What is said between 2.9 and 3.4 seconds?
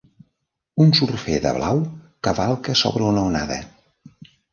una